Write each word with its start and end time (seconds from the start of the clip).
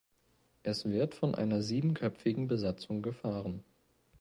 Es 0.63 0.85
wird 0.89 1.13
von 1.13 1.35
einer 1.35 1.61
siebenköpfigen 1.61 2.47
Besatzung 2.47 3.03
gefahren. 3.03 3.63